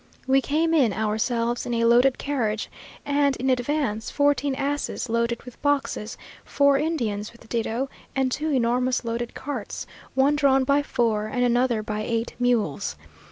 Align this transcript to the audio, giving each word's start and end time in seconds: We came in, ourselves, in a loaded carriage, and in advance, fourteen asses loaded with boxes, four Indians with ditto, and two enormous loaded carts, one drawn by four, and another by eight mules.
We 0.25 0.41
came 0.41 0.73
in, 0.73 0.93
ourselves, 0.93 1.67
in 1.67 1.75
a 1.75 1.85
loaded 1.85 2.17
carriage, 2.17 2.71
and 3.05 3.35
in 3.37 3.51
advance, 3.51 4.09
fourteen 4.09 4.55
asses 4.55 5.09
loaded 5.09 5.43
with 5.43 5.61
boxes, 5.61 6.17
four 6.43 6.79
Indians 6.79 7.31
with 7.31 7.47
ditto, 7.47 7.87
and 8.15 8.31
two 8.31 8.49
enormous 8.51 9.05
loaded 9.05 9.35
carts, 9.35 9.85
one 10.15 10.35
drawn 10.35 10.63
by 10.63 10.81
four, 10.81 11.27
and 11.27 11.43
another 11.43 11.83
by 11.83 11.99
eight 12.01 12.33
mules. 12.39 12.95